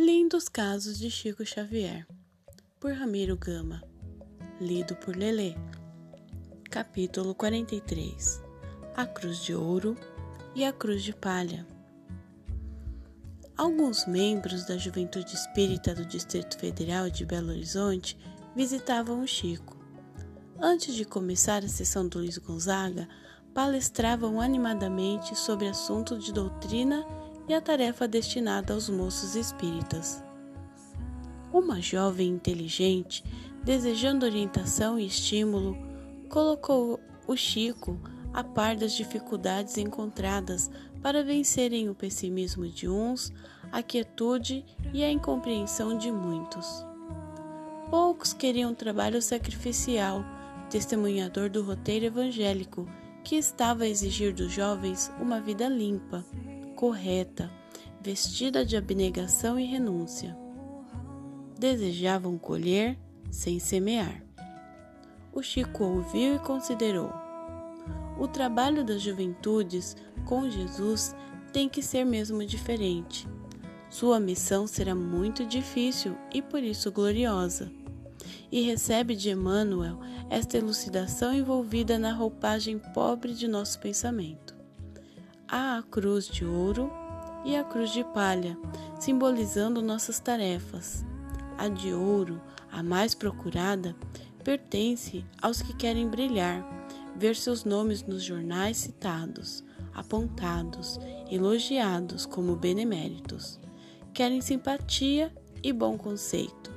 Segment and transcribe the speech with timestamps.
[0.00, 2.06] Lindos Casos de Chico Xavier,
[2.78, 3.82] por Ramiro Gama,
[4.60, 5.56] lido por Lelê.
[6.70, 8.40] Capítulo 43
[8.94, 9.96] A Cruz de Ouro
[10.54, 11.66] e a Cruz de Palha.
[13.56, 18.16] Alguns membros da Juventude Espírita do Distrito Federal de Belo Horizonte
[18.54, 19.76] visitavam o Chico.
[20.60, 23.08] Antes de começar a sessão do Luiz Gonzaga,
[23.52, 27.17] palestravam animadamente sobre assuntos de doutrina e
[27.54, 30.22] a tarefa destinada aos moços espíritas.
[31.52, 33.24] Uma jovem inteligente,
[33.64, 35.76] desejando orientação e estímulo,
[36.28, 37.98] colocou o Chico
[38.32, 40.70] a par das dificuldades encontradas
[41.02, 43.32] para vencerem o pessimismo de uns,
[43.72, 46.86] a quietude e a incompreensão de muitos.
[47.90, 50.22] Poucos queriam trabalho sacrificial,
[50.68, 52.86] testemunhador do roteiro evangélico,
[53.24, 56.24] que estava a exigir dos jovens uma vida limpa,
[56.78, 57.50] correta,
[58.00, 60.38] vestida de abnegação e renúncia.
[61.58, 62.96] Desejavam colher
[63.32, 64.22] sem semear.
[65.32, 67.12] O Chico ouviu e considerou.
[68.16, 71.16] O trabalho das juventudes com Jesus
[71.52, 73.26] tem que ser mesmo diferente.
[73.90, 77.72] Sua missão será muito difícil e por isso gloriosa.
[78.52, 79.98] E recebe de Emmanuel
[80.30, 84.57] esta elucidação envolvida na roupagem pobre de nosso pensamento
[85.48, 86.92] há a cruz de ouro
[87.44, 88.58] e a cruz de palha,
[89.00, 91.04] simbolizando nossas tarefas.
[91.56, 93.96] A de ouro, a mais procurada,
[94.44, 96.64] pertence aos que querem brilhar,
[97.16, 103.58] ver seus nomes nos jornais citados, apontados, elogiados como beneméritos.
[104.12, 106.76] Querem simpatia e bom conceito.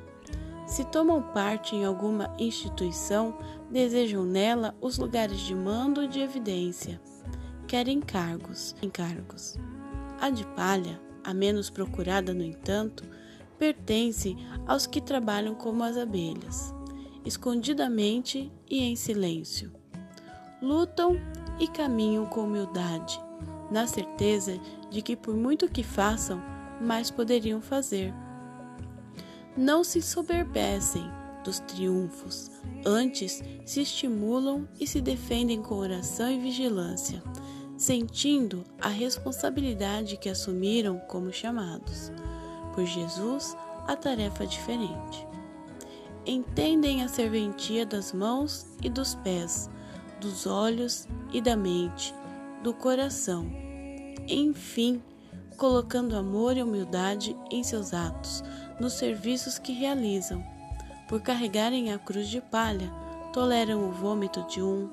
[0.66, 3.38] Se tomam parte em alguma instituição,
[3.70, 7.00] desejam nela os lugares de mando e de evidência
[7.72, 9.56] quer encargos, encargos.
[10.20, 13.06] A de palha, a menos procurada, no entanto,
[13.58, 14.36] pertence
[14.68, 16.76] aos que trabalham como as abelhas,
[17.24, 19.72] escondidamente e em silêncio.
[20.62, 21.16] Lutam
[21.62, 23.18] e caminham com humildade,
[23.72, 24.60] na certeza
[24.90, 26.44] de que, por muito que façam,
[26.82, 28.14] mais poderiam fazer.
[29.56, 31.10] Não se soberbecem
[31.42, 32.52] dos triunfos,
[32.86, 37.24] antes se estimulam e se defendem com oração e vigilância
[37.82, 42.12] sentindo a responsabilidade que assumiram como chamados.
[42.76, 45.28] Por Jesus, a tarefa é diferente.
[46.24, 49.68] Entendem a serventia das mãos e dos pés,
[50.20, 52.14] dos olhos e da mente,
[52.62, 53.48] do coração.
[54.28, 55.02] Enfim,
[55.58, 58.44] colocando amor e humildade em seus atos,
[58.80, 60.46] nos serviços que realizam.
[61.10, 62.94] Por carregarem a cruz de palha,
[63.34, 64.88] toleram o vômito de um,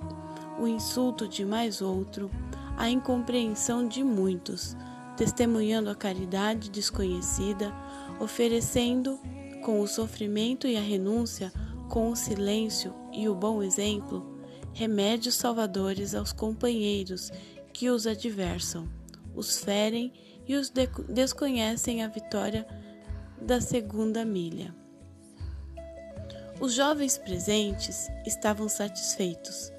[0.58, 2.30] o insulto de mais outro,
[2.78, 4.76] a incompreensão de muitos,
[5.16, 7.74] testemunhando a caridade desconhecida,
[8.20, 9.18] oferecendo,
[9.64, 11.52] com o sofrimento e a renúncia,
[11.88, 14.38] com o silêncio e o bom exemplo,
[14.72, 17.32] remédios salvadores aos companheiros
[17.72, 18.88] que os adversam,
[19.34, 20.12] os ferem
[20.46, 22.64] e os de desconhecem a vitória
[23.42, 24.72] da segunda milha.
[26.60, 29.72] Os jovens presentes estavam satisfeitos.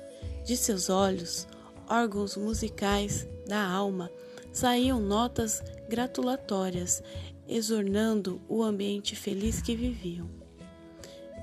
[0.45, 1.47] De seus olhos,
[1.89, 4.11] órgãos musicais da alma,
[4.53, 7.03] saíam notas gratulatórias,
[7.47, 10.29] exornando o ambiente feliz que viviam.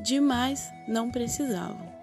[0.05, 1.95] Demais não precisavam.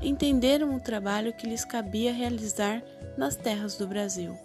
[0.00, 2.82] Entenderam o trabalho que lhes cabia realizar
[3.16, 4.36] nas terras do Brasil,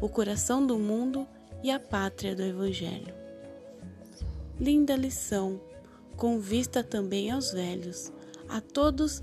[0.00, 1.26] o coração do mundo
[1.62, 3.14] e a pátria do Evangelho.
[4.58, 5.60] Linda lição,
[6.16, 8.12] com vista também aos velhos,
[8.48, 9.22] a todos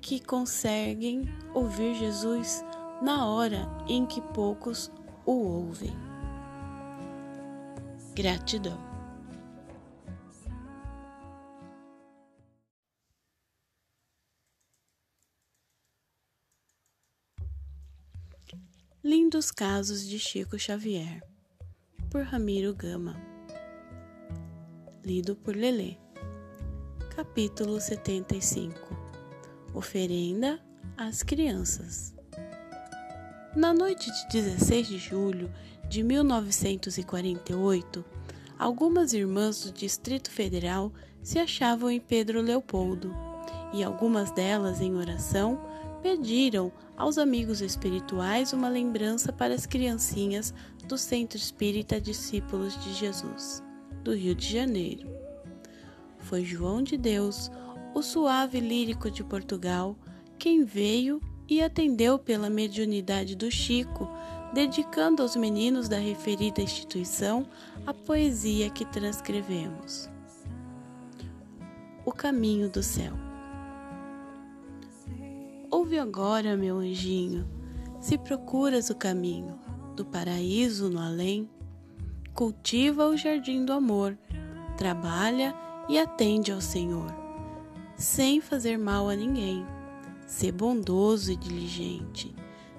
[0.00, 1.24] que conseguem
[1.54, 2.64] ouvir Jesus
[3.00, 4.90] na hora em que poucos
[5.24, 5.92] o ouvem.
[8.14, 8.78] Gratidão.
[19.02, 21.22] Lindos Casos de Chico Xavier,
[22.10, 23.16] por Ramiro Gama.
[25.02, 25.96] Lido por Lelê.
[27.16, 28.78] Capítulo 75
[29.74, 30.60] Oferenda
[30.98, 32.19] às Crianças.
[33.54, 35.52] Na noite de 16 de julho
[35.88, 38.04] de 1948,
[38.56, 43.12] algumas irmãs do Distrito Federal se achavam em Pedro Leopoldo
[43.72, 45.60] e algumas delas, em oração,
[46.00, 50.54] pediram aos amigos espirituais uma lembrança para as criancinhas
[50.86, 53.64] do Centro Espírita Discípulos de Jesus,
[54.04, 55.08] do Rio de Janeiro.
[56.18, 57.50] Foi João de Deus,
[57.96, 59.96] o suave lírico de Portugal,
[60.38, 61.20] quem veio
[61.50, 64.08] e atendeu pela mediunidade do Chico,
[64.54, 67.44] dedicando aos meninos da referida instituição
[67.84, 70.08] a poesia que transcrevemos.
[72.04, 73.14] O caminho do céu.
[75.68, 77.44] Ouve agora, meu anjinho,
[78.00, 79.58] se procuras o caminho
[79.96, 81.50] do paraíso no além,
[82.32, 84.16] cultiva o jardim do amor,
[84.76, 85.52] trabalha
[85.88, 87.12] e atende ao Senhor,
[87.96, 89.66] sem fazer mal a ninguém
[90.30, 92.32] Sê bondoso e diligente.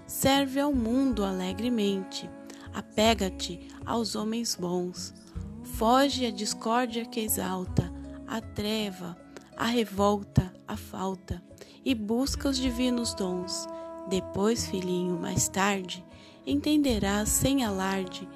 [0.08, 2.30] Serve ao mundo alegremente.
[2.74, 5.14] Apega-te aos homens bons.
[5.62, 7.92] Foge à discórdia que exalta,
[8.26, 9.18] a treva,
[9.58, 11.44] a revolta, a falta,
[11.84, 13.68] e busca os divinos dons.
[14.10, 16.06] Depois, filhinho, mais tarde,
[16.48, 18.30] entenderás sem alarde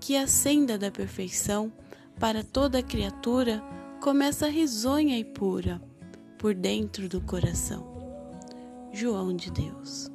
[0.00, 1.70] que a senda da perfeição
[2.18, 3.62] para toda criatura
[4.00, 5.78] começa risonha e pura
[6.38, 7.95] por dentro do coração.
[8.96, 10.10] João de Deus.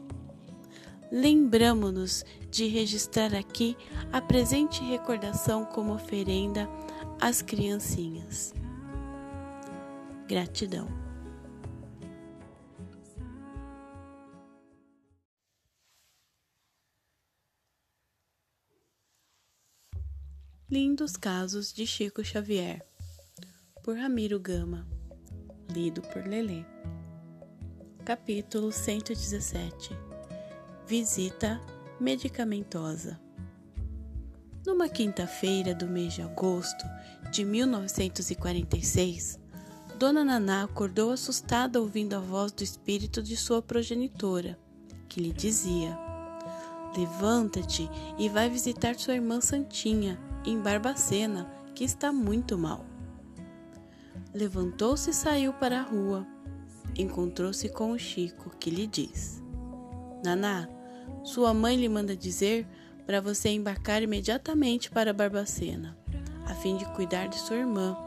[1.12, 3.78] Lembramos-nos de registrar aqui
[4.12, 6.68] a presente recordação como oferenda
[7.22, 8.56] às criancinhas.
[10.28, 10.88] Gratidão.
[20.68, 22.84] Lindos Casos de Chico Xavier,
[23.84, 24.88] por Ramiro Gama,
[25.70, 26.66] lido por Lelê.
[28.04, 29.96] Capítulo 117
[30.88, 31.62] Visita
[32.00, 33.22] medicamentosa.
[34.66, 36.84] Numa quinta-feira do mês de agosto
[37.32, 39.40] de 1946,
[40.00, 44.58] Dona Naná acordou assustada ouvindo a voz do espírito de sua progenitora,
[45.08, 45.96] que lhe dizia:
[46.98, 47.88] Levanta-te
[48.18, 52.84] e vai visitar sua irmã Santinha, em Barbacena, que está muito mal.
[54.34, 56.26] Levantou-se e saiu para a rua
[56.98, 59.42] encontrou-se com o Chico, que lhe diz:
[60.24, 60.68] Naná,
[61.24, 62.68] sua mãe lhe manda dizer
[63.06, 65.98] para você embarcar imediatamente para Barbacena,
[66.46, 67.98] a fim de cuidar de sua irmã.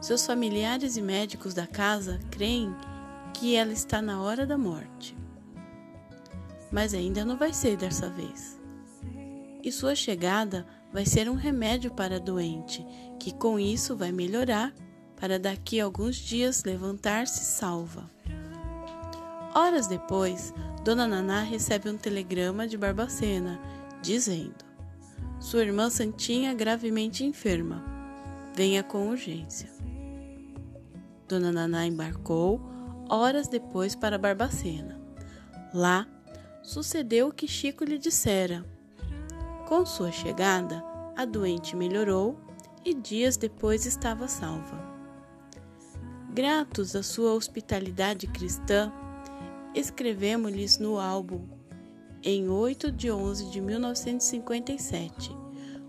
[0.00, 2.74] Seus familiares e médicos da casa creem
[3.34, 5.16] que ela está na hora da morte.
[6.70, 8.60] Mas ainda não vai ser dessa vez.
[9.62, 12.84] E sua chegada vai ser um remédio para a doente,
[13.18, 14.74] que com isso vai melhorar
[15.16, 18.10] para daqui a alguns dias levantar-se salva.
[19.54, 23.60] Horas depois, Dona Naná recebe um telegrama de Barbacena
[24.00, 24.64] dizendo:
[25.38, 27.84] Sua irmã Santinha gravemente enferma.
[28.54, 29.70] Venha com urgência.
[31.28, 32.60] Dona Naná embarcou
[33.08, 35.00] horas depois para Barbacena.
[35.74, 36.06] Lá,
[36.62, 38.64] sucedeu o que Chico lhe dissera.
[39.68, 40.82] Com sua chegada,
[41.16, 42.38] a doente melhorou
[42.84, 44.80] e dias depois estava salva.
[46.32, 48.92] Gratos à sua hospitalidade cristã,
[49.74, 51.46] escrevemos-lhes no álbum
[52.22, 55.34] em 8 de 11 de 1957,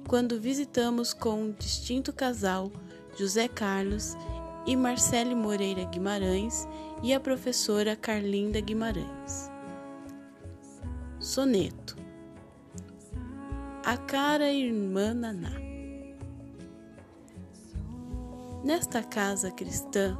[0.07, 2.71] quando visitamos com um distinto casal
[3.17, 4.15] José Carlos
[4.65, 6.67] e Marcele Moreira Guimarães
[7.03, 9.51] e a professora Carlinda Guimarães.
[11.19, 11.95] Soneto
[13.85, 15.63] A cara irmã Naná
[18.63, 20.17] Nesta casa cristã,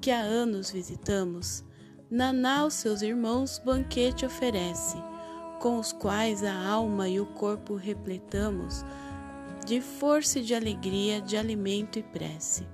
[0.00, 1.62] que há anos visitamos,
[2.10, 4.96] Naná aos seus irmãos banquete oferece,
[5.60, 8.84] com os quais a alma e o corpo repletamos
[9.66, 12.66] de força e de alegria, de alimento e prece.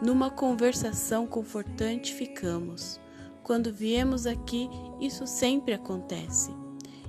[0.00, 2.98] Numa conversação confortante ficamos.
[3.42, 6.50] Quando viemos aqui, isso sempre acontece.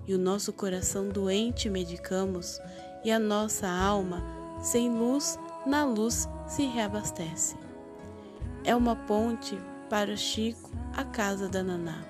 [0.06, 2.60] E o nosso coração doente medicamos,
[3.06, 4.24] e a nossa alma,
[4.62, 7.56] sem luz, na luz se reabastece
[8.64, 9.58] é uma ponte
[9.90, 12.06] para Chico, a casa da Naná.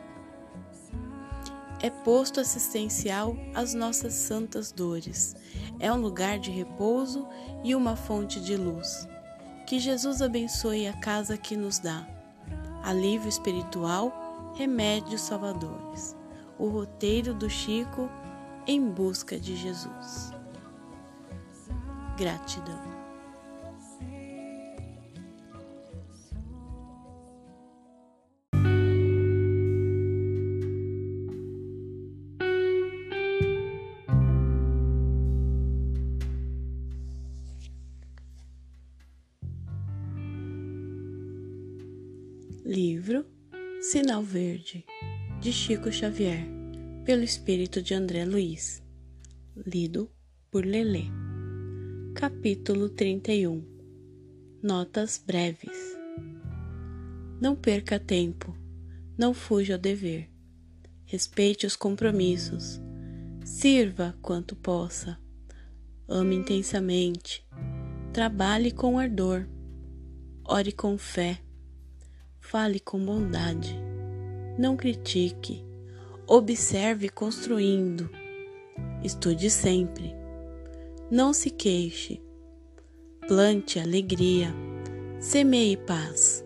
[1.81, 5.33] É posto assistencial às nossas santas dores.
[5.79, 7.25] É um lugar de repouso
[7.63, 9.07] e uma fonte de luz.
[9.65, 12.05] Que Jesus abençoe a casa que nos dá.
[12.83, 16.17] Alívio espiritual, remédios salvadores.
[16.57, 18.09] O roteiro do Chico
[18.67, 20.31] em busca de Jesus.
[22.17, 22.88] Gratidão.
[43.91, 44.85] Sinal Verde,
[45.41, 46.45] de Chico Xavier,
[47.03, 48.83] pelo espírito de André Luiz.
[49.65, 50.11] Lido
[50.51, 51.05] por Lelê.
[52.13, 53.65] Capítulo 31
[54.61, 55.97] Notas breves.
[57.41, 58.55] Não perca tempo,
[59.17, 60.29] não fuja ao dever.
[61.07, 62.79] respeite os compromissos,
[63.43, 65.17] sirva quanto possa,
[66.07, 67.43] ame intensamente,
[68.13, 69.47] trabalhe com ardor,
[70.45, 71.41] ore com fé,
[72.49, 73.79] fale com bondade,
[74.57, 75.63] não critique,
[76.25, 78.09] observe construindo,
[79.03, 80.15] estude sempre,
[81.11, 82.19] não se queixe,
[83.27, 84.51] plante alegria,
[85.19, 86.43] semeie paz,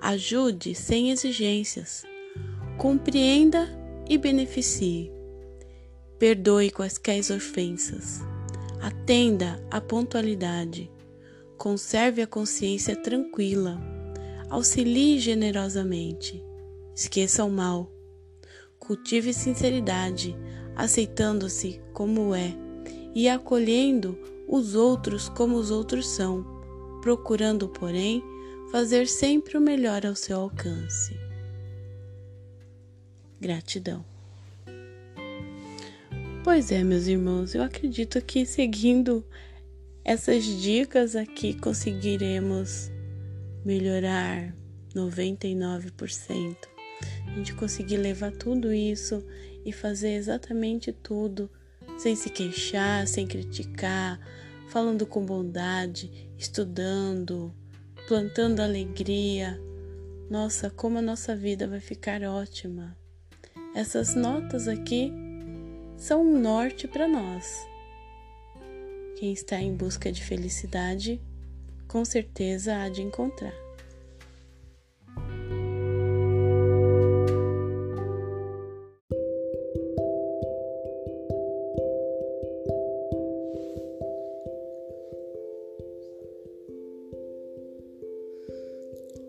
[0.00, 2.06] ajude sem exigências
[2.78, 3.68] compreenda
[4.08, 5.10] e beneficie.
[6.16, 8.20] Perdoe quaisquer ofensas.
[8.80, 10.88] Atenda à pontualidade.
[11.56, 13.97] Conserve a consciência tranquila.
[14.50, 16.42] Auxilie generosamente.
[16.94, 17.92] Esqueça o mal.
[18.78, 20.36] Cultive sinceridade,
[20.74, 22.56] aceitando-se como é
[23.14, 26.44] e acolhendo os outros como os outros são,
[27.02, 28.22] procurando, porém,
[28.70, 31.14] fazer sempre o melhor ao seu alcance.
[33.40, 34.04] Gratidão.
[36.42, 39.24] Pois é, meus irmãos, eu acredito que seguindo
[40.04, 42.90] essas dicas aqui conseguiremos
[43.68, 44.56] melhorar
[44.94, 46.56] 99%.
[47.26, 49.22] A gente conseguir levar tudo isso
[49.62, 51.50] e fazer exatamente tudo
[51.98, 54.18] sem se queixar, sem criticar,
[54.70, 57.54] falando com bondade, estudando,
[58.06, 59.60] plantando alegria.
[60.30, 62.96] Nossa, como a nossa vida vai ficar ótima.
[63.74, 65.12] Essas notas aqui
[65.94, 67.68] são um norte para nós.
[69.18, 71.20] Quem está em busca de felicidade,
[71.88, 73.54] com certeza há de encontrar.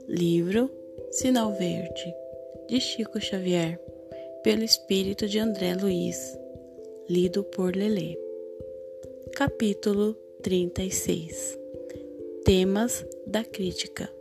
[0.07, 0.69] Livro
[1.11, 2.13] Sinal Verde,
[2.67, 3.79] de Chico Xavier
[4.43, 6.37] pelo espírito de André Luiz,
[7.07, 8.17] lido por Lelê.
[9.35, 11.58] Capítulo 36
[12.51, 14.11] Temas da crítica.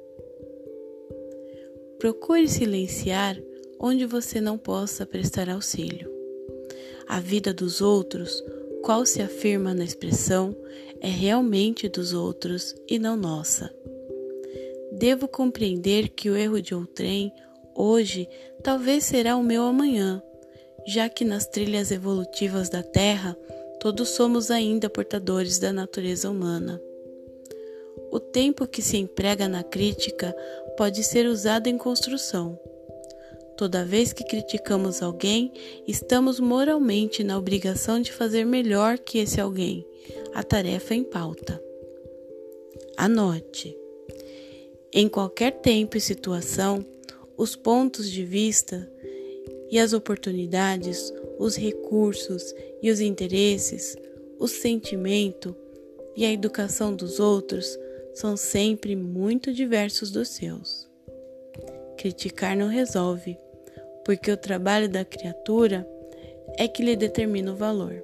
[1.99, 3.43] Procure silenciar
[3.81, 6.13] onde você não possa prestar auxílio.
[7.09, 8.45] A vida dos outros,
[8.83, 10.55] qual se afirma na expressão,
[11.01, 13.75] é realmente dos outros e não nossa.
[14.93, 17.33] Devo compreender que o erro de outrem
[17.75, 18.29] hoje
[18.63, 20.23] talvez será o meu amanhã,
[20.87, 23.35] já que nas trilhas evolutivas da Terra
[23.81, 26.79] todos somos ainda portadores da natureza humana.
[28.11, 30.35] O tempo que se emprega na crítica
[30.77, 32.59] pode ser usado em construção.
[33.57, 35.53] Toda vez que criticamos alguém,
[35.87, 39.85] estamos moralmente na obrigação de fazer melhor que esse alguém,
[40.33, 41.61] a tarefa em pauta.
[42.97, 43.77] Anote:
[44.93, 46.87] em qualquer tempo e situação,
[47.37, 48.91] os pontos de vista
[49.71, 53.97] e as oportunidades, os recursos e os interesses,
[54.39, 55.55] o sentimento
[56.17, 57.79] e a educação dos outros
[58.19, 60.89] são sempre muito diversos dos seus.
[61.97, 63.39] Criticar não resolve,
[64.05, 65.89] porque o trabalho da criatura
[66.59, 68.03] é que lhe determina o valor.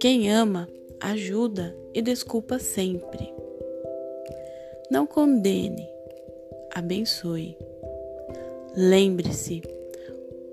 [0.00, 0.68] Quem ama,
[1.00, 3.32] ajuda e desculpa sempre.
[4.90, 5.88] Não condene,
[6.74, 7.56] abençoe.
[8.74, 9.62] Lembre-se,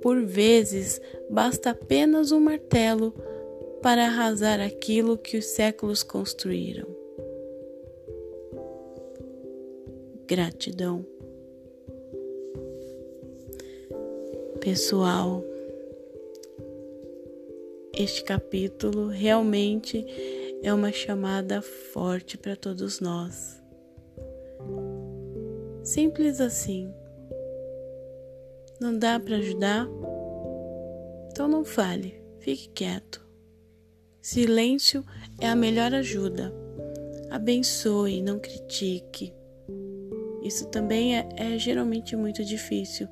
[0.03, 3.11] por vezes basta apenas um martelo
[3.81, 6.98] para arrasar aquilo que os séculos construíram.
[10.29, 11.03] Gratidão.
[14.61, 15.43] Pessoal,
[17.91, 20.05] este capítulo realmente
[20.61, 23.59] é uma chamada forte para todos nós.
[25.81, 26.93] Simples assim.
[28.79, 29.87] Não dá para ajudar?
[31.31, 33.27] Então não fale, fique quieto.
[34.21, 35.03] Silêncio
[35.41, 36.53] é a melhor ajuda.
[37.31, 39.38] Abençoe, não critique.
[40.43, 43.07] Isso também é, é, geralmente muito difícil.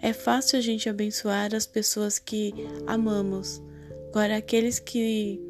[0.00, 2.52] É fácil a gente abençoar as pessoas que
[2.86, 3.62] amamos.
[4.08, 5.40] Agora, aqueles que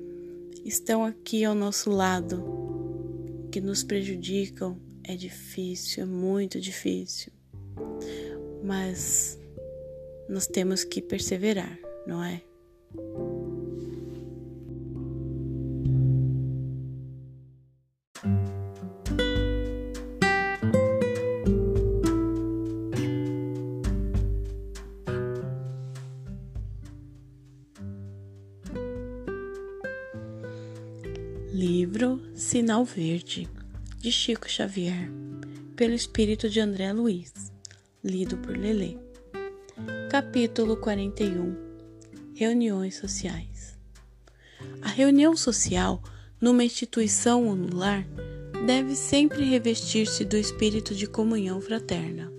[0.65, 7.33] estão aqui ao nosso lado, que nos prejudicam, é difícil, é muito difícil.
[8.63, 9.39] Mas
[10.29, 12.43] nós temos que perseverar, não é?
[32.51, 33.49] Sinal Verde,
[34.01, 35.09] de Chico Xavier,
[35.77, 37.33] pelo espírito de André Luiz,
[38.03, 38.97] lido por Lelê.
[40.11, 41.55] Capítulo 41
[42.35, 43.79] Reuniões sociais.
[44.83, 46.03] A reunião social,
[46.41, 48.05] numa instituição ou no lar,
[48.67, 52.33] deve sempre revestir-se do espírito de comunhão fraterna.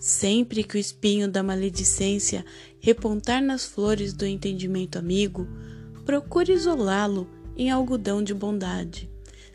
[0.00, 2.44] Sempre que o espinho da maledicência
[2.80, 5.46] repontar nas flores do entendimento amigo,
[6.04, 9.06] procure isolá-lo em algodão de bondade,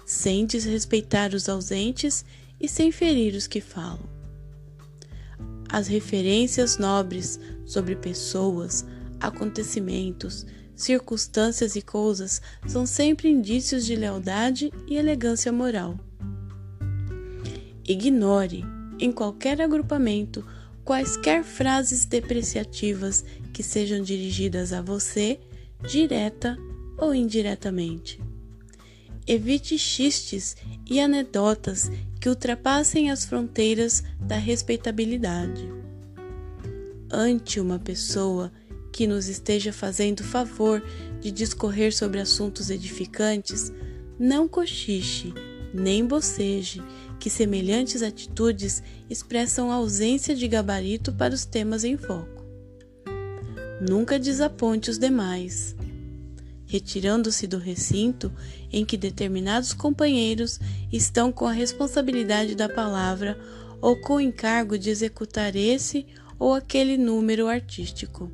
[0.05, 2.23] sem desrespeitar os ausentes
[2.61, 4.07] e sem ferir os que falam.
[5.67, 8.85] As referências nobres sobre pessoas,
[9.19, 10.45] acontecimentos,
[10.75, 15.99] circunstâncias e coisas são sempre indícios de lealdade e elegância moral.
[17.87, 18.63] Ignore,
[18.99, 20.45] em qualquer agrupamento,
[20.83, 25.39] quaisquer frases depreciativas que sejam dirigidas a você,
[25.89, 26.55] direta
[26.97, 28.19] ou indiretamente.
[29.27, 30.55] Evite xistes
[30.89, 35.67] e anedotas que ultrapassem as fronteiras da respeitabilidade.
[37.11, 38.51] Ante uma pessoa
[38.91, 40.81] que nos esteja fazendo favor
[41.19, 43.71] de discorrer sobre assuntos edificantes,
[44.17, 45.33] não cochiche,
[45.73, 46.81] nem boceje,
[47.19, 52.45] que semelhantes atitudes expressam ausência de gabarito para os temas em foco.
[53.81, 55.75] Nunca desaponte os demais
[56.75, 58.33] retirando-se do recinto
[58.69, 60.59] em que determinados companheiros
[60.91, 63.39] estão com a responsabilidade da palavra
[63.81, 66.05] ou com o encargo de executar esse
[66.37, 68.29] ou aquele número artístico.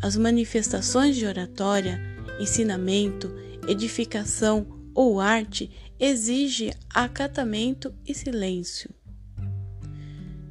[0.00, 2.00] As manifestações de oratória,
[2.38, 3.34] ensinamento,
[3.66, 5.68] edificação ou arte
[5.98, 8.88] exigem acatamento e silêncio.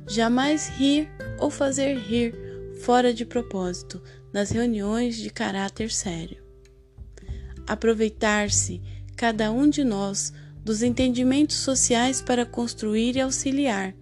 [0.05, 1.09] Jamais rir
[1.39, 2.35] ou fazer rir
[2.81, 4.01] fora de propósito,
[4.33, 6.43] nas reuniões de caráter sério.
[7.67, 8.81] Aproveitar-se,
[9.15, 10.33] cada um de nós,
[10.63, 13.93] dos entendimentos sociais para construir e auxiliar,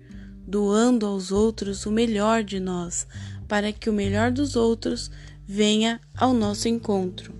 [0.46, 3.08] doando aos outros o melhor de nós,
[3.48, 5.10] para que o melhor dos outros
[5.46, 7.34] venha ao nosso encontro.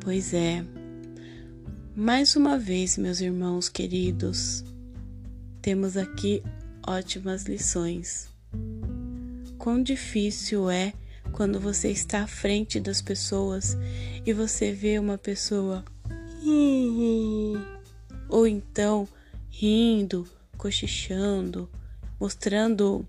[0.00, 0.64] Pois é,
[1.94, 4.64] mais uma vez, meus irmãos queridos,
[5.60, 6.42] temos aqui
[6.86, 8.28] ótimas lições
[9.68, 10.94] quão difícil é
[11.30, 13.76] quando você está à frente das pessoas
[14.24, 15.84] e você vê uma pessoa
[18.30, 19.06] ou então
[19.50, 20.26] rindo,
[20.56, 21.68] cochichando,
[22.18, 23.06] mostrando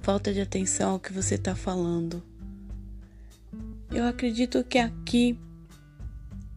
[0.00, 2.20] falta de atenção ao que você está falando.
[3.92, 5.38] Eu acredito que aqui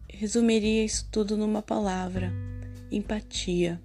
[0.08, 2.32] resumiria isso tudo numa palavra:
[2.90, 3.80] empatia.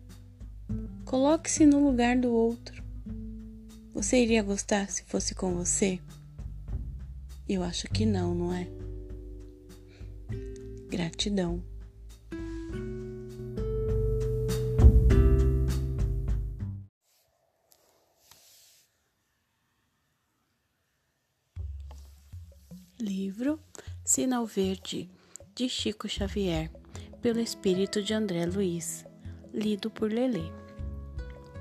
[1.05, 2.82] Coloque-se no lugar do outro.
[3.93, 5.99] Você iria gostar se fosse com você?
[7.47, 8.67] Eu acho que não, não é?
[10.89, 11.63] Gratidão.
[22.99, 23.59] Livro
[24.03, 25.07] Sinal Verde
[25.53, 26.71] de Chico Xavier,
[27.21, 29.05] pelo espírito de André Luiz,
[29.53, 30.51] lido por Lelê.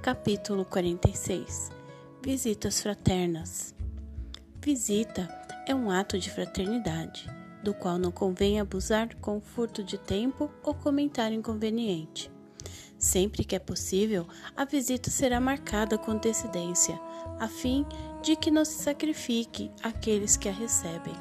[0.00, 1.81] Capítulo 46
[2.24, 3.74] Visitas fraternas.
[4.60, 5.28] Visita
[5.66, 7.28] é um ato de fraternidade,
[7.64, 12.30] do qual não convém abusar com furto de tempo ou comentário inconveniente.
[12.96, 14.24] Sempre que é possível,
[14.56, 16.96] a visita será marcada com antecedência,
[17.40, 17.84] a fim
[18.22, 21.16] de que não se sacrifique aqueles que a recebem.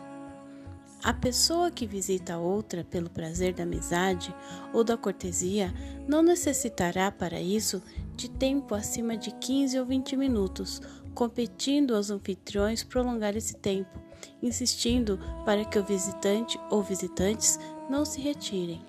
[1.03, 4.31] A pessoa que visita outra pelo prazer da amizade
[4.71, 5.73] ou da cortesia
[6.07, 7.81] não necessitará para isso
[8.21, 10.79] de tempo acima de 15 ou 20 minutos,
[11.15, 13.99] competindo aos anfitriões prolongar esse tempo,
[14.43, 18.79] insistindo para que o visitante ou visitantes não se retirem.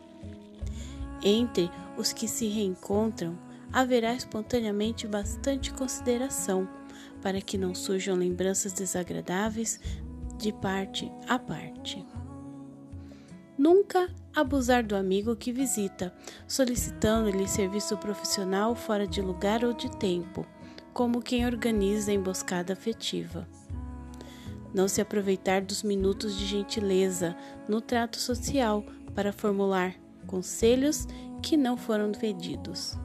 [1.23, 3.39] Entre os que se reencontram,
[3.73, 6.69] haverá espontaneamente bastante consideração
[7.23, 9.81] para que não surjam lembranças desagradáveis
[10.37, 12.05] de parte a parte.
[13.63, 16.13] Nunca abusar do amigo que visita,
[16.49, 20.45] solicitando-lhe serviço profissional fora de lugar ou de tempo,
[20.93, 23.47] como quem organiza emboscada afetiva.
[24.75, 27.37] Não se aproveitar dos minutos de gentileza
[27.69, 29.95] no trato social para formular
[30.27, 31.07] conselhos
[31.41, 32.99] que não foram pedidos.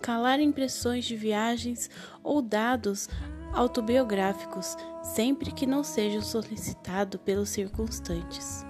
[0.00, 1.90] Calar impressões de viagens
[2.22, 3.06] ou dados
[3.52, 8.69] autobiográficos sempre que não sejam solicitados pelos circunstantes.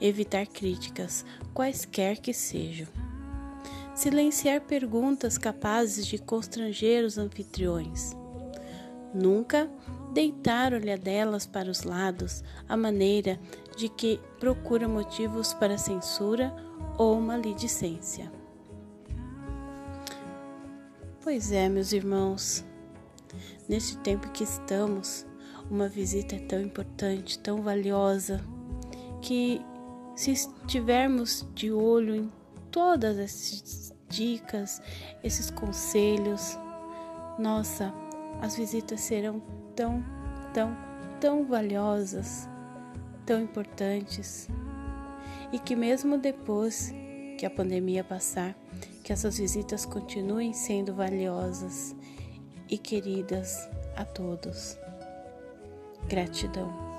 [0.00, 2.88] Evitar críticas, quaisquer que sejam.
[3.94, 8.16] Silenciar perguntas capazes de constranger os anfitriões.
[9.12, 9.70] Nunca
[10.12, 13.38] deitar olhadelas para os lados, a maneira
[13.76, 16.54] de que procura motivos para censura
[16.96, 18.30] ou maledicência.
[21.22, 22.64] Pois é, meus irmãos,
[23.68, 25.26] neste tempo que estamos,
[25.70, 28.40] uma visita é tão importante, tão valiosa,
[29.20, 29.60] que
[30.20, 32.30] se estivermos de olho em
[32.70, 34.82] todas essas dicas,
[35.24, 36.58] esses conselhos,
[37.38, 37.90] nossa,
[38.42, 39.40] as visitas serão
[39.74, 40.04] tão,
[40.52, 40.76] tão,
[41.18, 42.46] tão valiosas,
[43.24, 44.46] tão importantes.
[45.50, 46.92] E que mesmo depois
[47.38, 48.54] que a pandemia passar,
[49.02, 51.96] que essas visitas continuem sendo valiosas
[52.68, 54.76] e queridas a todos.
[56.08, 56.89] Gratidão.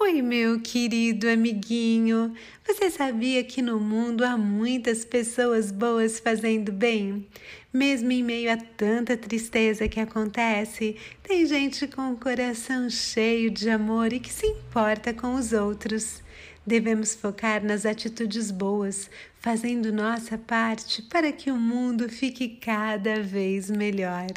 [0.00, 2.32] Oi, meu querido amiguinho.
[2.64, 7.26] Você sabia que no mundo há muitas pessoas boas fazendo bem?
[7.72, 13.68] Mesmo em meio a tanta tristeza que acontece, tem gente com o coração cheio de
[13.68, 16.22] amor e que se importa com os outros.
[16.64, 23.68] Devemos focar nas atitudes boas, fazendo nossa parte para que o mundo fique cada vez
[23.68, 24.28] melhor.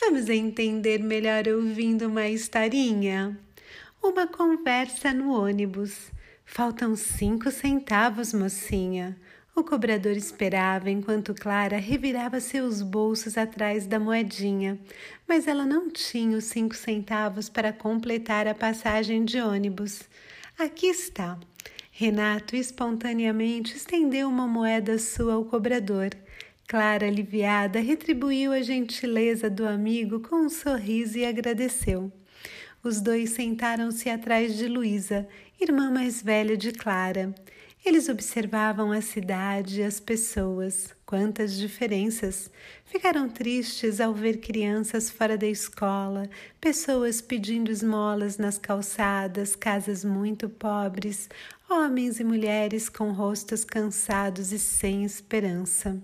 [0.00, 3.38] Vamos entender melhor ouvindo uma historinha?
[4.02, 6.10] Uma conversa no ônibus.
[6.42, 9.14] Faltam cinco centavos, mocinha.
[9.54, 14.78] O cobrador esperava enquanto Clara revirava seus bolsos atrás da moedinha,
[15.28, 20.08] mas ela não tinha os cinco centavos para completar a passagem de ônibus.
[20.58, 21.38] Aqui está.
[21.92, 26.08] Renato espontaneamente estendeu uma moeda sua ao cobrador.
[26.66, 32.10] Clara, aliviada, retribuiu a gentileza do amigo com um sorriso e agradeceu.
[32.82, 35.28] Os dois sentaram-se atrás de Luísa,
[35.60, 37.34] irmã mais velha de Clara.
[37.84, 40.94] Eles observavam a cidade e as pessoas.
[41.04, 42.50] Quantas diferenças!
[42.86, 50.48] Ficaram tristes ao ver crianças fora da escola, pessoas pedindo esmolas nas calçadas, casas muito
[50.48, 51.28] pobres,
[51.68, 56.00] homens e mulheres com rostos cansados e sem esperança.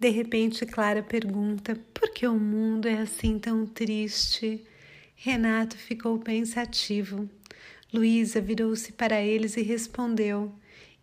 [0.00, 4.66] De repente, Clara pergunta: por que o mundo é assim tão triste?
[5.24, 7.30] Renato ficou pensativo.
[7.94, 10.52] Luísa virou-se para eles e respondeu: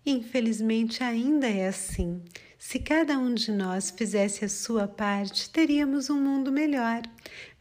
[0.06, 2.22] Infelizmente ainda é assim.
[2.58, 7.02] Se cada um de nós fizesse a sua parte, teríamos um mundo melhor,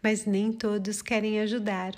[0.02, 1.94] mas nem todos querem ajudar.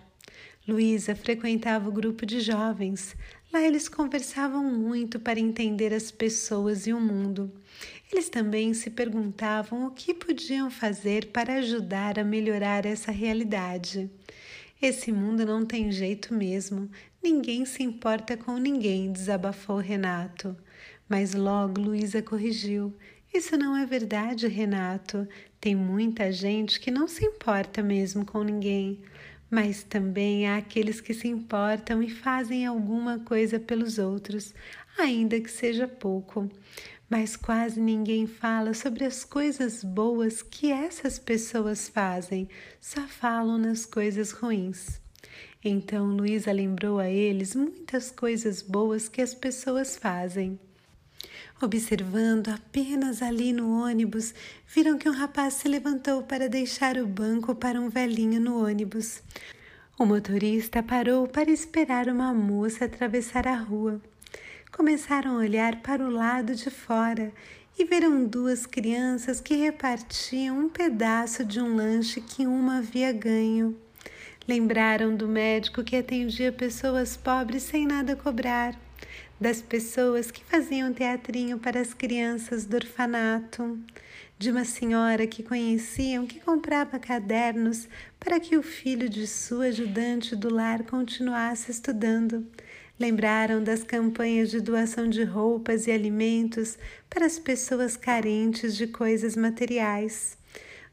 [0.69, 3.17] Luísa frequentava o grupo de jovens.
[3.51, 7.51] Lá eles conversavam muito para entender as pessoas e o mundo.
[8.13, 14.11] Eles também se perguntavam o que podiam fazer para ajudar a melhorar essa realidade.
[14.83, 16.91] Esse mundo não tem jeito mesmo.
[17.23, 20.57] Ninguém se importa com ninguém, desabafou Renato.
[21.07, 22.97] Mas logo Luísa corrigiu.
[23.33, 25.29] Isso não é verdade, Renato.
[25.61, 29.03] Tem muita gente que não se importa mesmo com ninguém.
[29.51, 34.55] Mas também há aqueles que se importam e fazem alguma coisa pelos outros,
[34.99, 36.49] ainda que seja pouco
[37.11, 42.49] mas quase ninguém fala sobre as coisas boas que essas pessoas fazem,
[42.81, 45.01] só falam nas coisas ruins.
[45.63, 50.59] Então Luísa lembrou a eles muitas coisas boas que as pessoas fazem.
[51.61, 54.33] Observando apenas ali no ônibus,
[54.73, 59.21] viram que um rapaz se levantou para deixar o banco para um velhinho no ônibus.
[59.99, 64.01] O motorista parou para esperar uma moça atravessar a rua
[64.73, 67.33] começaram a olhar para o lado de fora
[67.79, 73.77] e viram duas crianças que repartiam um pedaço de um lanche que uma havia ganho.
[74.47, 78.79] Lembraram do médico que atendia pessoas pobres sem nada cobrar,
[79.41, 83.79] das pessoas que faziam teatrinho para as crianças do orfanato,
[84.39, 90.37] de uma senhora que conheciam que comprava cadernos para que o filho de sua ajudante
[90.37, 92.47] do lar continuasse estudando
[93.01, 96.77] Lembraram das campanhas de doação de roupas e alimentos
[97.09, 100.37] para as pessoas carentes de coisas materiais.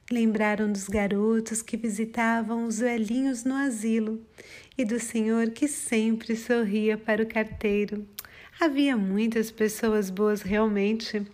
[0.10, 4.22] Lembraram dos garotos que visitavam os velhinhos no asilo
[4.78, 8.08] e do senhor que sempre sorria para o carteiro.
[8.58, 11.28] Havia muitas pessoas boas realmente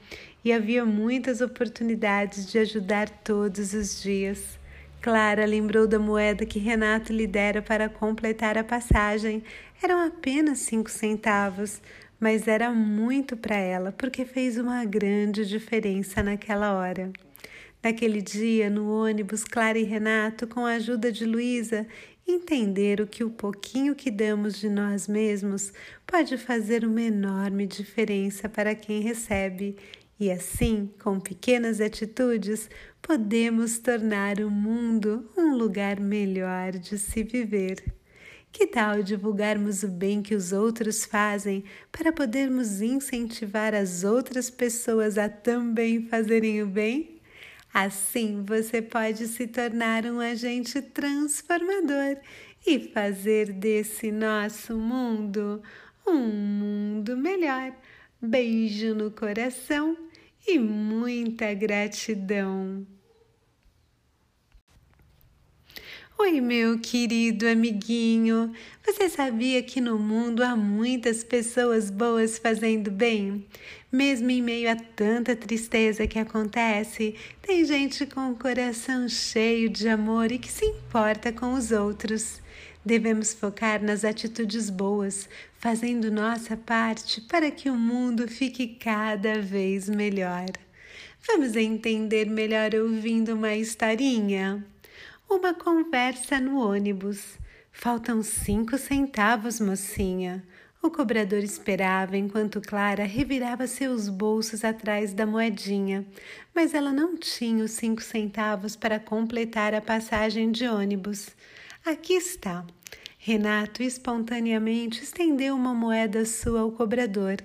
[0.43, 4.62] e havia muitas oportunidades de ajudar todos os dias.
[5.03, 9.43] Clara lembrou da moeda que Renato lhe dera para completar a passagem.
[9.83, 11.81] Eram apenas cinco centavos,
[12.17, 17.11] mas era muito para ela, porque fez uma grande diferença naquela hora.
[17.83, 21.85] Naquele dia, no ônibus, Clara e Renato, com a ajuda de Luísa,
[22.25, 25.73] entenderam que o pouquinho que damos de nós mesmos
[26.07, 29.75] pode fazer uma enorme diferença para quem recebe
[30.23, 32.69] e assim, com pequenas atitudes,
[33.01, 37.83] podemos tornar o mundo um lugar melhor de se viver.
[38.49, 45.17] Que tal divulgarmos o bem que os outros fazem para podermos incentivar as outras pessoas
[45.17, 47.19] a também fazerem o bem?
[47.73, 52.15] Assim você pode se tornar um agente transformador
[52.65, 55.61] e fazer desse nosso mundo
[56.07, 57.73] um mundo melhor.
[58.21, 59.97] Beijo no coração
[60.45, 62.85] e muita gratidão.
[66.17, 68.53] Oi, meu querido amiguinho.
[68.85, 73.45] Você sabia que no mundo há muitas pessoas boas fazendo bem?
[73.91, 79.89] Mesmo em meio a tanta tristeza que acontece, tem gente com o coração cheio de
[79.89, 82.41] amor e que se importa com os outros.
[82.85, 89.87] Devemos focar nas atitudes boas, fazendo nossa parte para que o mundo fique cada vez
[89.87, 90.47] melhor.
[91.25, 94.61] Vamos entender melhor ouvindo uma historinha?
[95.29, 97.39] Uma conversa no ônibus.
[97.71, 100.43] Faltam cinco centavos, mocinha.
[100.81, 106.05] O cobrador esperava enquanto Clara revirava seus bolsos atrás da moedinha,
[106.53, 111.29] mas ela não tinha os cinco centavos para completar a passagem de ônibus.
[111.85, 112.65] Aqui está.
[113.19, 117.35] Renato espontaneamente estendeu uma moeda sua ao cobrador.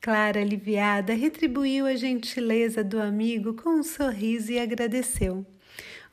[0.00, 5.44] Clara, aliviada, retribuiu a gentileza do amigo com um sorriso e agradeceu.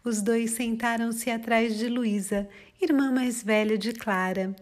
[0.04, 2.50] Os dois sentaram-se atrás de Luísa,
[2.82, 4.56] irmã mais velha de Clara.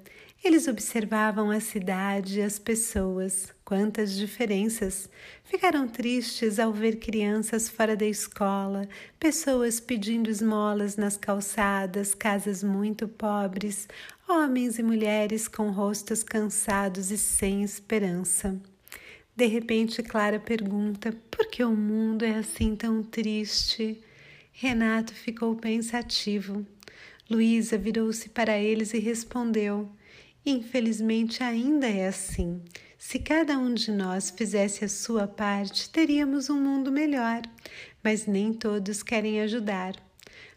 [0.43, 3.55] Eles observavam a cidade e as pessoas.
[3.65, 5.10] Quantas diferenças!
[5.43, 8.88] Ficaram tristes ao ver crianças fora da escola,
[9.19, 13.88] pessoas pedindo esmolas nas calçadas, casas muito pobres,
[14.30, 18.56] homens e mulheres com rostos cansados e sem esperança.
[19.36, 23.99] De repente, Clara pergunta: por que o mundo é assim tão triste?
[24.51, 26.63] Renato ficou pensativo.
[27.28, 29.89] Luísa virou-se para eles e respondeu:
[30.45, 32.62] Infelizmente ainda é assim.
[32.97, 37.41] Se cada um de nós fizesse a sua parte, teríamos um mundo melhor,
[38.03, 39.95] mas nem todos querem ajudar.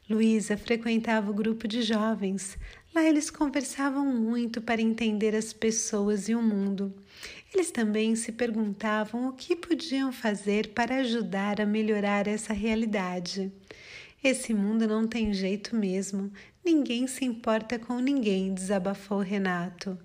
[0.08, 2.56] Luísa frequentava o grupo de jovens.
[2.94, 6.94] Lá eles conversavam muito para entender as pessoas e o mundo.
[7.52, 13.52] Eles também se perguntavam o que podiam fazer para ajudar a melhorar essa realidade.
[14.22, 16.32] Esse mundo não tem jeito mesmo.
[16.64, 19.98] Ninguém se importa com ninguém, desabafou Renato.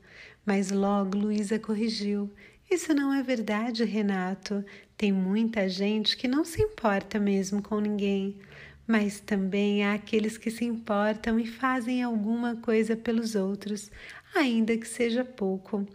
[0.45, 2.31] Mas logo Luísa corrigiu.
[2.69, 4.63] Isso não é verdade, Renato.
[4.97, 8.37] Tem muita gente que não se importa mesmo com ninguém.
[8.85, 13.89] Mas também há aqueles que se importam e fazem alguma coisa pelos outros,
[14.35, 15.87] ainda que seja pouco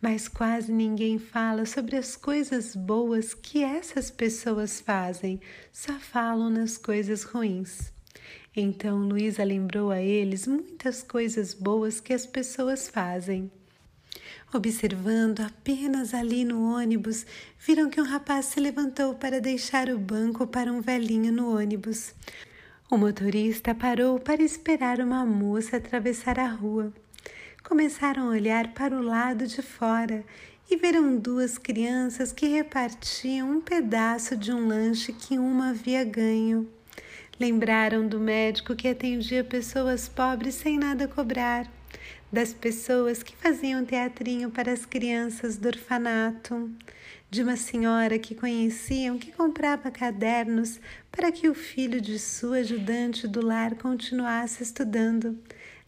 [0.00, 5.40] mas quase ninguém fala sobre as coisas boas que essas pessoas fazem,
[5.72, 7.92] só falam nas coisas ruins.
[8.54, 13.50] Então Luísa lembrou a eles muitas coisas boas que as pessoas fazem.
[14.52, 17.26] Observando apenas ali no ônibus,
[17.58, 22.14] viram que um rapaz se levantou para deixar o banco para um velhinho no ônibus.
[22.90, 26.92] O motorista parou para esperar uma moça atravessar a rua
[27.68, 30.24] começaram a olhar para o lado de fora
[30.70, 36.66] e viram duas crianças que repartiam um pedaço de um lanche que uma havia ganho.
[37.38, 41.70] Lembraram do médico que atendia pessoas pobres sem nada cobrar,
[42.32, 46.70] das pessoas que faziam teatrinho para as crianças do orfanato,
[47.30, 53.28] de uma senhora que conheciam que comprava cadernos para que o filho de sua ajudante
[53.28, 55.38] do lar continuasse estudando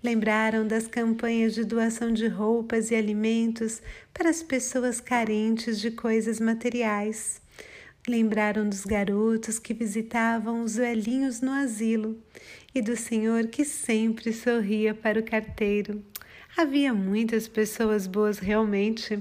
[0.03, 3.83] Lembraram das campanhas de doação de roupas e alimentos
[4.15, 7.39] para as pessoas carentes de coisas materiais.
[8.09, 12.19] Lembraram dos garotos que visitavam os velhinhos no asilo
[12.75, 16.03] e do senhor que sempre sorria para o carteiro.
[16.61, 19.19] Havia muitas pessoas boas realmente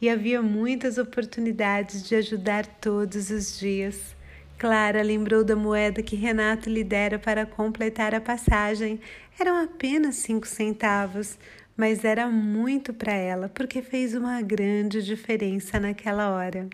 [0.00, 4.14] e havia muitas oportunidades de ajudar todos os dias.
[4.56, 9.00] Clara lembrou da moeda que Renato lhe dera para completar a passagem.
[9.36, 11.36] Eram apenas cinco centavos,
[11.76, 16.68] mas era muito para ela, porque fez uma grande diferença naquela hora.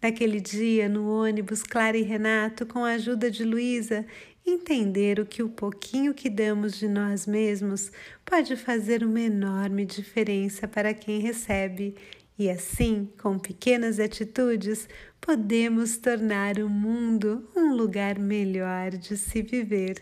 [0.00, 4.06] Naquele dia, no ônibus, Clara e Renato, com a ajuda de Luísa,
[4.46, 7.90] entenderam que o pouquinho que damos de nós mesmos
[8.24, 11.94] pode fazer uma enorme diferença para quem recebe
[12.38, 14.88] e assim, com pequenas atitudes,
[15.20, 20.00] podemos tornar o mundo um lugar melhor de se viver.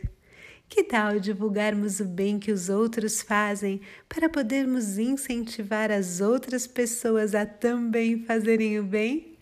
[0.68, 7.34] Que tal divulgarmos o bem que os outros fazem para podermos incentivar as outras pessoas
[7.34, 9.35] a também fazerem o bem?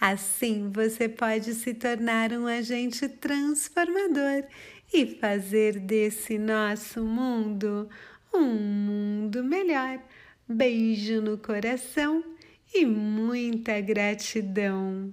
[0.00, 4.44] Assim você pode se tornar um agente transformador
[4.92, 7.88] e fazer desse nosso mundo
[8.32, 10.00] um mundo melhor.
[10.48, 12.22] Beijo no coração
[12.74, 15.12] e muita gratidão.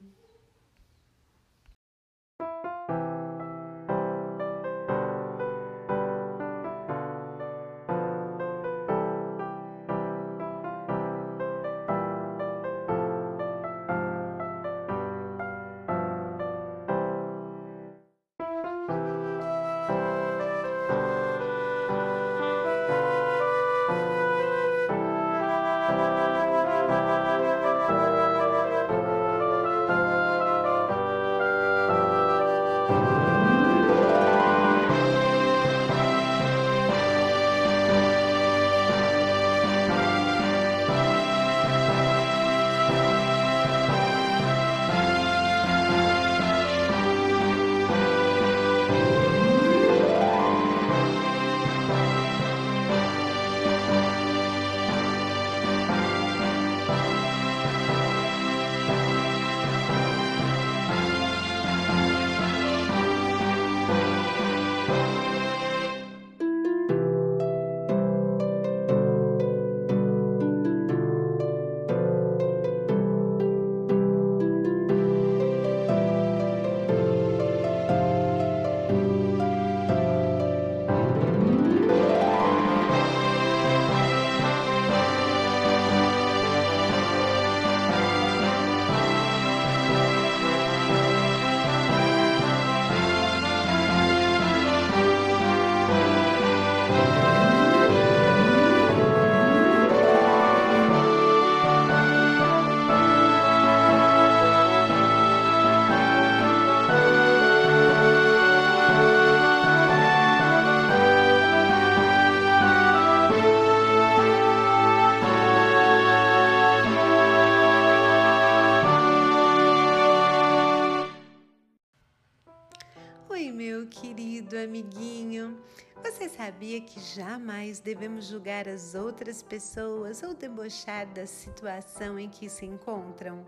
[126.53, 132.63] Sabia que jamais devemos julgar as outras pessoas ou debochar da situação em que se
[132.63, 133.43] encontram?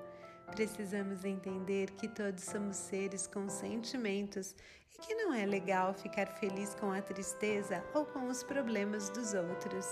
[0.47, 4.55] Precisamos entender que todos somos seres com sentimentos
[4.91, 9.35] e que não é legal ficar feliz com a tristeza ou com os problemas dos
[9.35, 9.85] outros.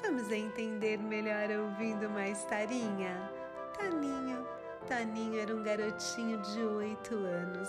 [0.00, 3.32] Vamos entender melhor ouvindo uma historinha?
[3.76, 4.46] Taninho.
[4.86, 7.68] Taninho era um garotinho de oito anos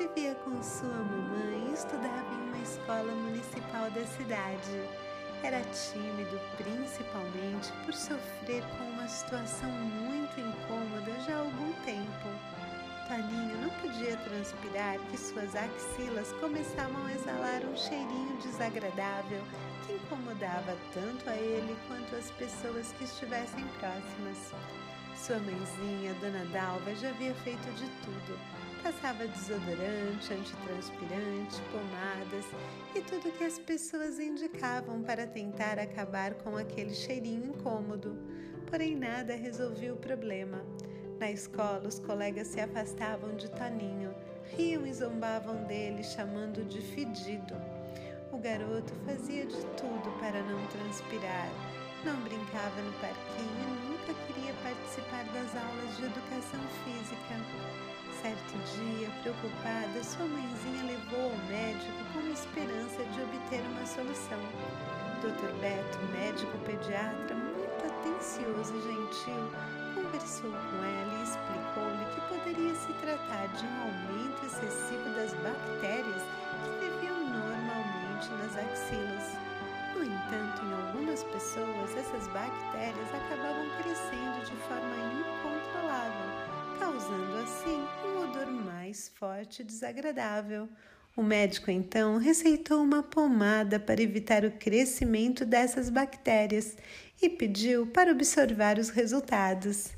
[0.00, 4.88] vivia com sua mamãe e estudava em uma escola municipal da cidade.
[5.42, 12.28] Era tímido principalmente por sofrer com uma situação muito incômoda já há algum tempo.
[13.08, 19.42] Toninho não podia transpirar que suas axilas começavam a exalar um cheirinho desagradável
[19.86, 24.54] que incomodava tanto a ele quanto as pessoas que estivessem próximas.
[25.14, 32.46] Sua mãezinha, Dona Dalva, já havia feito de tudo Passava desodorante, antitranspirante, pomadas
[32.94, 38.16] e tudo que as pessoas indicavam para tentar acabar com aquele cheirinho incômodo.
[38.66, 40.64] Porém, nada resolvia o problema.
[41.18, 44.14] Na escola, os colegas se afastavam de Toninho,
[44.56, 47.54] riam e zombavam dele, chamando de fedido.
[48.32, 51.50] O garoto fazia de tudo para não transpirar,
[52.02, 57.89] não brincava no parquinho e nunca queria participar das aulas de educação física.
[58.20, 64.38] Certo dia, preocupada, sua mãezinha levou ao médico com a esperança de obter uma solução.
[65.24, 65.48] Dr.
[65.58, 69.40] Beto, médico pediatra, muito atencioso e gentil,
[69.94, 76.22] conversou com ela e explicou-lhe que poderia se tratar de um aumento excessivo das bactérias
[76.60, 79.32] que viviam normalmente nas axilas.
[79.96, 86.29] No entanto, em algumas pessoas, essas bactérias acabavam crescendo de forma incontrolável
[86.80, 90.66] causando assim um odor mais forte e desagradável.
[91.14, 96.78] O médico então receitou uma pomada para evitar o crescimento dessas bactérias
[97.20, 99.90] e pediu para observar os resultados.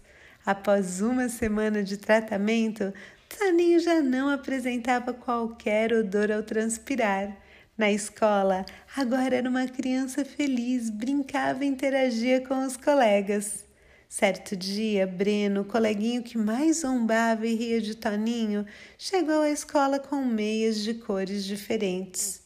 [0.45, 2.93] Após uma semana de tratamento,
[3.29, 7.37] Taninho já não apresentava qualquer odor ao transpirar.
[7.79, 13.72] Na escola, agora era uma criança feliz, brincava e interagia com os colegas.
[14.15, 18.67] Certo dia, Breno, o coleguinho que mais zombava e ria de Toninho,
[18.99, 22.43] chegou à escola com meias de cores diferentes.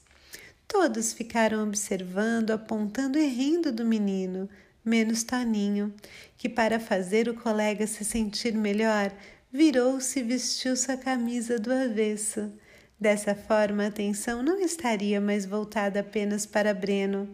[0.69, 4.49] Todos ficaram observando, apontando e rindo do menino,
[4.85, 5.93] menos Toninho,
[6.39, 9.13] que, para fazer o colega se sentir melhor,
[9.53, 12.49] virou-se e vestiu sua camisa do avesso.
[12.99, 17.29] Dessa forma, a atenção não estaria mais voltada apenas para Breno.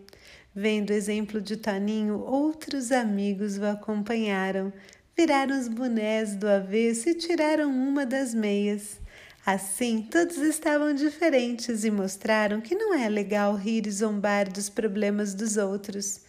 [0.55, 4.71] Vendo o exemplo de Toninho, outros amigos o acompanharam,
[5.17, 9.01] viraram os bonés do avesso e tiraram uma das meias.
[9.47, 15.33] Assim, todos estavam diferentes e mostraram que não é legal rir e zombar dos problemas
[15.33, 16.21] dos outros.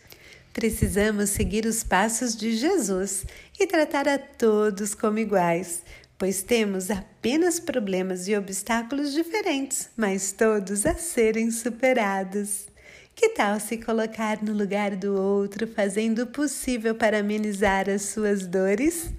[0.54, 3.26] Precisamos seguir os passos de Jesus
[3.60, 5.84] e tratar a todos como iguais,
[6.18, 12.73] pois temos apenas problemas e obstáculos diferentes, mas todos a serem superados.
[13.16, 18.48] Que tal se colocar no lugar do outro, fazendo o possível para amenizar as suas
[18.48, 19.14] dores?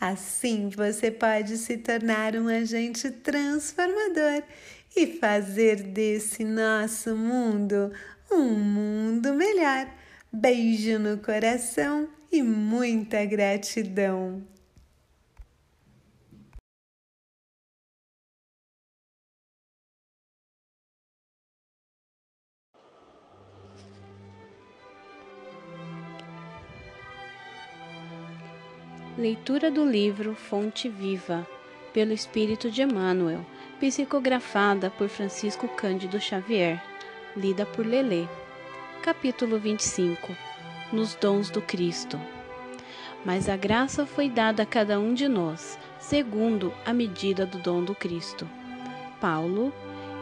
[0.00, 4.42] Assim você pode se tornar um agente transformador
[4.94, 7.90] e fazer desse nosso mundo
[8.30, 9.88] um mundo melhor.
[10.32, 14.42] Beijo no coração e muita gratidão.
[29.18, 31.44] Leitura do livro Fonte Viva,
[31.92, 33.44] pelo Espírito de Emmanuel,
[33.80, 36.80] psicografada por Francisco Cândido Xavier,
[37.36, 38.28] lida por Lelê.
[39.02, 40.36] Capítulo 25
[40.92, 42.16] Nos dons do Cristo.
[43.24, 47.82] Mas a graça foi dada a cada um de nós, segundo a medida do dom
[47.82, 48.48] do Cristo.
[49.20, 49.74] Paulo,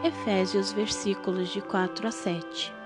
[0.03, 2.76] Efésios, versículos de 4 a 7.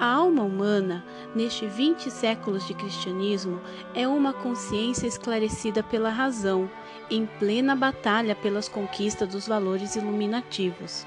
[0.00, 3.60] A alma humana, neste vinte séculos de cristianismo,
[3.94, 6.70] é uma consciência esclarecida pela razão,
[7.10, 11.06] em plena batalha pelas conquistas dos valores iluminativos.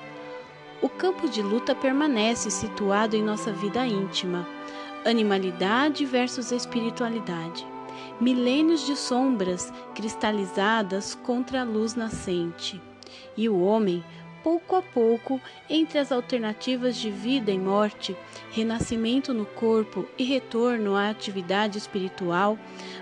[0.79, 4.47] O campo de luta permanece situado em nossa vida íntima.
[5.03, 7.65] Animalidade versus espiritualidade.
[8.21, 12.79] Milênios de sombras cristalizadas contra a luz nascente.
[13.35, 14.03] E o homem,
[14.43, 15.39] pouco a pouco,
[15.69, 18.15] entre as alternativas de vida e morte,
[18.51, 22.59] renascimento no corpo e retorno à atividade espiritual,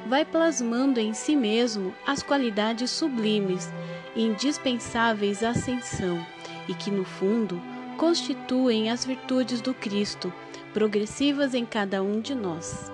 [0.07, 3.69] vai plasmando em si mesmo as qualidades sublimes,
[4.15, 6.23] indispensáveis à ascensão
[6.67, 7.59] e que, no fundo,
[7.97, 10.31] constituem as virtudes do Cristo,
[10.73, 12.91] progressivas em cada um de nós.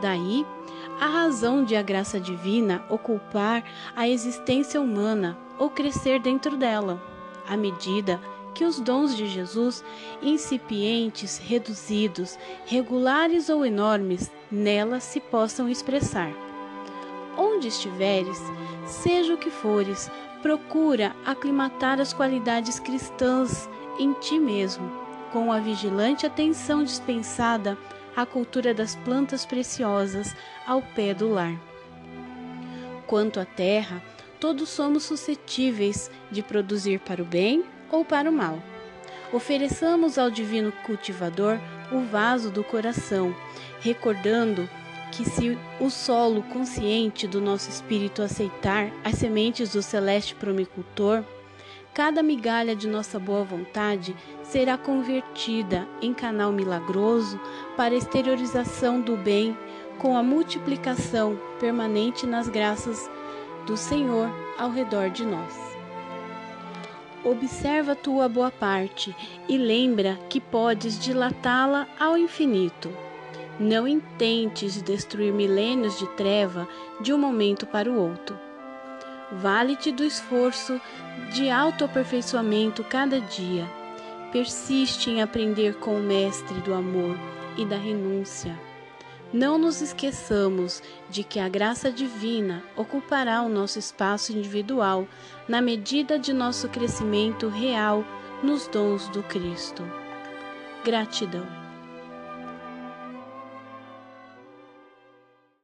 [0.00, 0.44] Daí,
[1.00, 7.15] a razão de a graça divina ocupar a existência humana ou crescer dentro dela
[7.48, 8.20] à medida
[8.54, 9.84] que os dons de Jesus,
[10.22, 16.32] incipientes, reduzidos, regulares ou enormes, nela se possam expressar.
[17.36, 18.40] Onde estiveres,
[18.86, 23.68] seja o que fores, procura aclimatar as qualidades cristãs
[23.98, 24.90] em ti mesmo,
[25.32, 27.76] com a vigilante atenção dispensada
[28.16, 30.34] à cultura das plantas preciosas
[30.66, 31.60] ao pé do lar.
[33.06, 34.02] Quanto à terra,
[34.40, 38.58] todos somos suscetíveis de produzir para o bem ou para o mal.
[39.32, 41.58] Ofereçamos ao Divino Cultivador
[41.90, 43.34] o vaso do coração,
[43.80, 44.68] recordando
[45.12, 51.24] que, se o solo consciente do nosso espírito aceitar as sementes do celeste promicultor,
[51.94, 57.40] cada migalha de nossa boa vontade será convertida em canal milagroso
[57.76, 59.56] para a exteriorização do bem
[59.98, 63.10] com a multiplicação permanente nas graças
[63.66, 65.76] do Senhor ao redor de nós.
[67.24, 69.14] Observa tua boa parte
[69.48, 72.88] e lembra que podes dilatá-la ao infinito.
[73.58, 76.68] Não intentes destruir milênios de treva
[77.00, 78.38] de um momento para o outro.
[79.32, 80.80] Vale-te do esforço
[81.32, 83.68] de autoaperfeiçoamento cada dia.
[84.30, 87.16] Persiste em aprender com o Mestre do amor
[87.56, 88.65] e da renúncia
[89.32, 95.06] não nos esqueçamos de que a graça divina ocupará o nosso espaço individual
[95.48, 98.04] na medida de nosso crescimento real
[98.42, 99.82] nos dons do Cristo.
[100.84, 101.65] Gratidão.